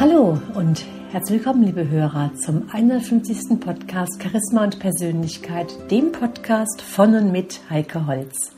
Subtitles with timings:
[0.00, 3.60] Hallo und herzlich willkommen, liebe Hörer, zum 150.
[3.60, 8.56] Podcast Charisma und Persönlichkeit, dem Podcast von und mit Heike Holz.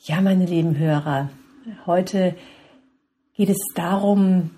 [0.00, 1.30] Ja, meine lieben Hörer,
[1.86, 2.34] heute
[3.34, 4.50] geht es darum,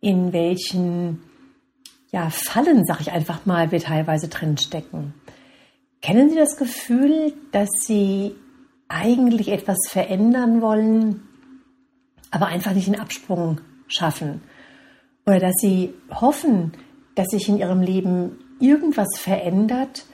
[0.00, 1.20] in welchen
[2.12, 5.12] ja, Fallen, sag ich einfach mal, wir teilweise drinstecken.
[6.02, 8.36] Kennen Sie das Gefühl, dass Sie
[8.86, 11.26] eigentlich etwas verändern wollen,
[12.30, 14.40] aber einfach nicht den Absprung schaffen?
[15.26, 16.72] Oder dass Sie hoffen,
[17.14, 20.06] dass sich in Ihrem Leben irgendwas verändert,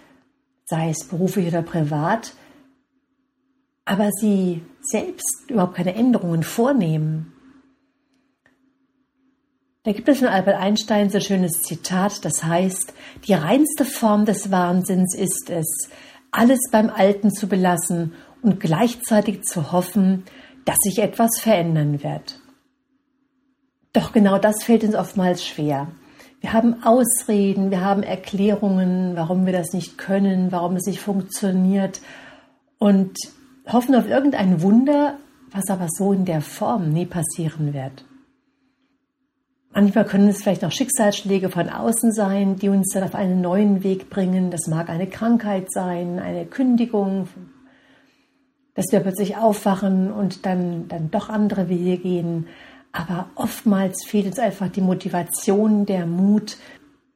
[0.66, 2.34] sei es beruflich oder privat,
[3.84, 7.32] aber Sie selbst überhaupt keine Änderungen vornehmen?
[9.84, 12.92] Da gibt es von Albert Einstein so ein schönes Zitat, das heißt,
[13.27, 15.88] die reinste Form des Wahnsinns ist es,
[16.30, 20.24] alles beim Alten zu belassen und gleichzeitig zu hoffen,
[20.66, 22.38] dass sich etwas verändern wird.
[23.92, 25.89] Doch genau das fällt uns oftmals schwer.
[26.41, 32.00] Wir haben Ausreden, wir haben Erklärungen, warum wir das nicht können, warum es nicht funktioniert
[32.78, 33.17] und
[33.67, 35.19] hoffen auf irgendein Wunder,
[35.50, 38.05] was aber so in der Form nie passieren wird.
[39.72, 43.84] Manchmal können es vielleicht auch Schicksalsschläge von außen sein, die uns dann auf einen neuen
[43.84, 44.50] Weg bringen.
[44.50, 47.28] Das mag eine Krankheit sein, eine Kündigung,
[48.75, 52.47] dass wir plötzlich aufwachen und dann, dann doch andere Wege gehen.
[52.98, 56.56] Aber oftmals fehlt uns einfach die Motivation, der Mut,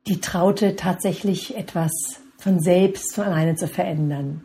[0.06, 1.90] die Traute tatsächlich etwas
[2.38, 4.44] von selbst, von alleine zu verändern.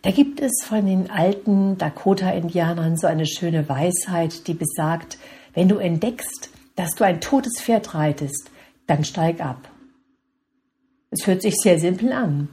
[0.00, 5.18] Da gibt es von den alten Dakota-Indianern so eine schöne Weisheit, die besagt,
[5.52, 8.50] wenn du entdeckst, dass du ein totes Pferd reitest,
[8.86, 9.70] dann steig ab.
[11.10, 12.48] Es hört sich sehr simpel an.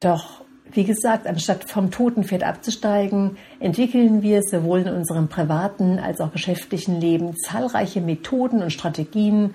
[0.00, 0.40] Doch,
[0.74, 6.32] wie gesagt, anstatt vom toten Pferd abzusteigen, entwickeln wir sowohl in unserem privaten als auch
[6.32, 9.54] geschäftlichen Leben zahlreiche Methoden und Strategien,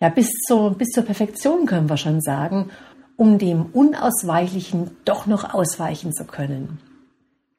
[0.00, 2.70] ja, bis zur, bis zur Perfektion können wir schon sagen,
[3.16, 6.78] um dem Unausweichlichen doch noch ausweichen zu können.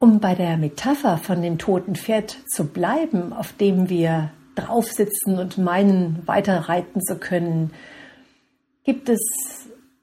[0.00, 5.58] Um bei der Metapher von dem toten Pferd zu bleiben, auf dem wir draufsitzen und
[5.58, 7.70] meinen, weiter reiten zu können,
[8.84, 9.20] gibt es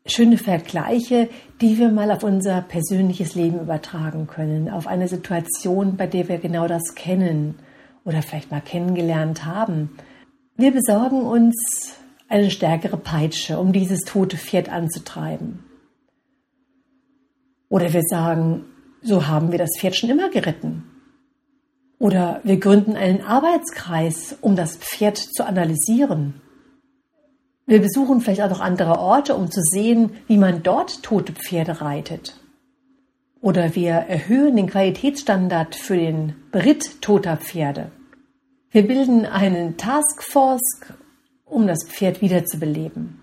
[0.10, 1.30] schöne Vergleiche,
[1.62, 6.38] die wir mal auf unser persönliches Leben übertragen können, auf eine Situation, bei der wir
[6.38, 7.56] genau das kennen
[8.06, 9.92] oder vielleicht mal kennengelernt haben.
[10.56, 11.96] Wir besorgen uns
[12.28, 15.64] eine stärkere Peitsche, um dieses tote Pferd anzutreiben.
[17.70, 18.66] Oder wir sagen,
[19.02, 20.84] so haben wir das Pferd schon immer geritten.
[22.00, 26.42] Oder wir gründen einen Arbeitskreis, um das Pferd zu analysieren.
[27.70, 31.82] Wir besuchen vielleicht auch noch andere Orte, um zu sehen, wie man dort tote Pferde
[31.82, 32.36] reitet.
[33.42, 37.92] Oder wir erhöhen den Qualitätsstandard für den Beritt toter Pferde.
[38.72, 40.82] Wir bilden einen Taskforce,
[41.46, 43.22] um das Pferd wiederzubeleben.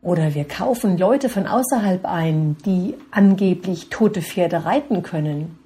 [0.00, 5.58] Oder wir kaufen Leute von außerhalb ein, die angeblich tote Pferde reiten können.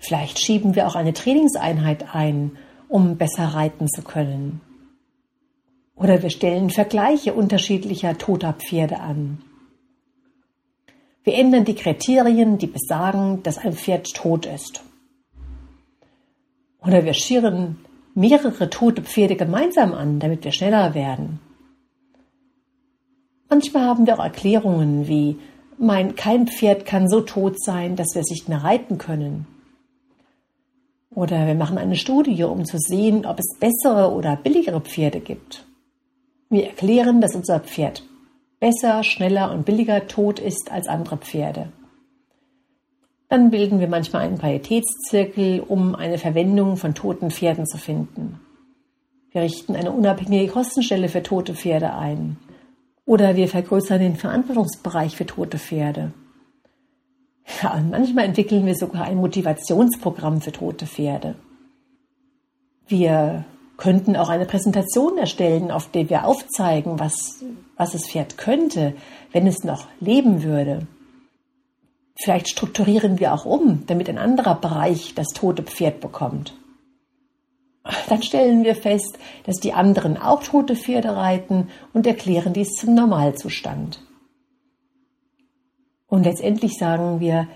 [0.00, 2.58] Vielleicht schieben wir auch eine Trainingseinheit ein,
[2.88, 4.60] um besser reiten zu können.
[6.00, 9.42] Oder wir stellen Vergleiche unterschiedlicher toter Pferde an.
[11.24, 14.82] Wir ändern die Kriterien, die besagen, dass ein Pferd tot ist.
[16.82, 17.84] Oder wir schirren
[18.14, 21.38] mehrere tote Pferde gemeinsam an, damit wir schneller werden.
[23.50, 25.36] Manchmal haben wir auch Erklärungen wie,
[25.76, 29.46] mein, kein Pferd kann so tot sein, dass wir es nicht mehr reiten können.
[31.14, 35.66] Oder wir machen eine Studie, um zu sehen, ob es bessere oder billigere Pferde gibt.
[36.50, 38.02] Wir erklären, dass unser Pferd
[38.58, 41.72] besser, schneller und billiger tot ist als andere Pferde.
[43.28, 48.40] Dann bilden wir manchmal einen Pietätszirkel, um eine Verwendung von toten Pferden zu finden.
[49.30, 52.36] Wir richten eine unabhängige Kostenstelle für tote Pferde ein.
[53.06, 56.12] Oder wir vergrößern den Verantwortungsbereich für tote Pferde.
[57.62, 61.36] Ja, und manchmal entwickeln wir sogar ein Motivationsprogramm für tote Pferde.
[62.88, 63.44] Wir
[63.80, 67.42] könnten auch eine Präsentation erstellen, auf der wir aufzeigen, was,
[67.76, 68.94] was das Pferd könnte,
[69.32, 70.86] wenn es noch leben würde.
[72.22, 76.54] Vielleicht strukturieren wir auch um, damit ein anderer Bereich das tote Pferd bekommt.
[78.08, 82.94] Dann stellen wir fest, dass die anderen auch tote Pferde reiten und erklären dies zum
[82.94, 84.02] Normalzustand.
[86.06, 87.48] Und letztendlich sagen wir,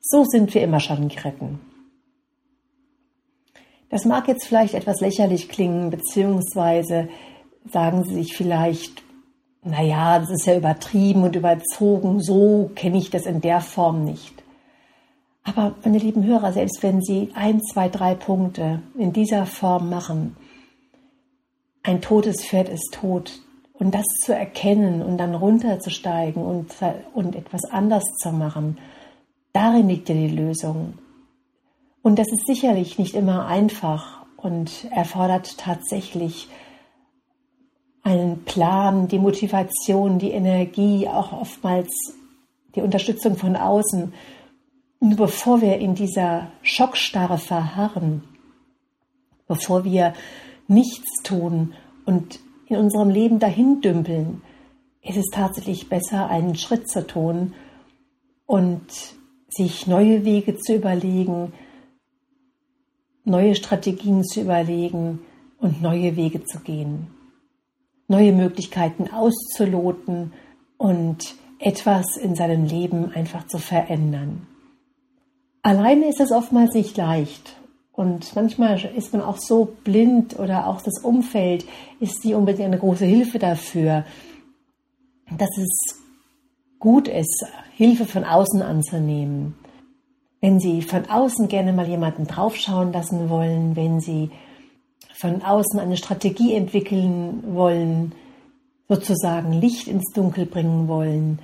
[0.00, 1.60] so sind wir immer schon geritten.
[3.88, 7.08] Das mag jetzt vielleicht etwas lächerlich klingen, beziehungsweise
[7.70, 9.02] sagen Sie sich vielleicht,
[9.62, 14.42] naja, das ist ja übertrieben und überzogen, so kenne ich das in der Form nicht.
[15.44, 20.36] Aber meine lieben Hörer, selbst wenn Sie ein, zwei, drei Punkte in dieser Form machen,
[21.84, 23.40] ein totes Pferd ist tot.
[23.72, 26.74] Und das zu erkennen und dann runterzusteigen und,
[27.14, 28.78] und etwas anders zu machen,
[29.52, 30.94] darin liegt ja die Lösung.
[32.06, 36.46] Und das ist sicherlich nicht immer einfach und erfordert tatsächlich
[38.04, 41.88] einen Plan, die Motivation, die Energie, auch oftmals
[42.76, 44.14] die Unterstützung von außen.
[45.00, 48.22] Nur bevor wir in dieser Schockstarre verharren,
[49.48, 50.14] bevor wir
[50.68, 51.74] nichts tun
[52.04, 52.38] und
[52.68, 54.42] in unserem Leben dahin dümpeln,
[55.02, 57.54] ist es tatsächlich besser, einen Schritt zu tun
[58.46, 58.86] und
[59.48, 61.52] sich neue Wege zu überlegen,
[63.26, 65.18] neue Strategien zu überlegen
[65.58, 67.08] und neue Wege zu gehen,
[68.08, 70.32] neue Möglichkeiten auszuloten
[70.78, 74.46] und etwas in seinem Leben einfach zu verändern.
[75.62, 77.56] Alleine ist es oftmals nicht leicht
[77.92, 81.66] und manchmal ist man auch so blind oder auch das Umfeld
[81.98, 84.04] ist die unbedingt eine große Hilfe dafür,
[85.36, 86.00] dass es
[86.78, 87.44] gut ist,
[87.74, 89.56] Hilfe von außen anzunehmen.
[90.46, 94.30] Wenn Sie von außen gerne mal jemanden draufschauen lassen wollen, wenn Sie
[95.12, 98.12] von außen eine Strategie entwickeln wollen,
[98.88, 101.40] sozusagen Licht ins Dunkel bringen wollen,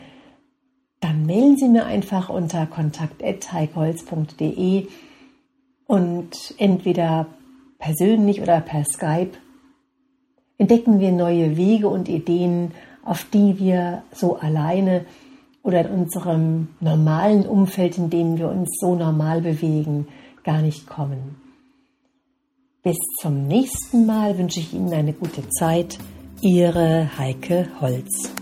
[1.00, 4.86] dann mailen Sie mir einfach unter kontakt.heikholz.de
[5.88, 7.26] und entweder
[7.80, 9.32] persönlich oder per Skype
[10.58, 12.70] entdecken wir neue Wege und Ideen,
[13.04, 15.04] auf die wir so alleine
[15.62, 20.08] oder in unserem normalen Umfeld, in dem wir uns so normal bewegen,
[20.44, 21.36] gar nicht kommen.
[22.82, 25.98] Bis zum nächsten Mal wünsche ich Ihnen eine gute Zeit.
[26.40, 28.32] Ihre Heike Holz.